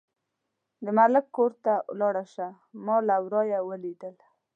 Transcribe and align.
د 0.83 0.85
ملک 0.97 1.25
کور 1.35 1.51
ته 1.63 1.73
لاړه 1.99 2.23
شه، 2.33 2.47
ما 2.85 2.97
له 3.07 3.15
ورايه 3.25 3.59
ولیدل. 3.69 4.15